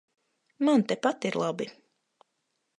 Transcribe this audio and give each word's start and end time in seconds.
Man 0.65 0.81
tepat 0.89 1.27
ir 1.31 1.39
labi. 1.43 1.71